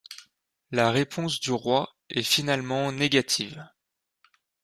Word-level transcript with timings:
La 0.71 0.89
réponse 0.89 1.39
du 1.39 1.51
roi 1.51 1.93
est 2.09 2.23
finalement 2.23 2.91
négative. 2.91 3.67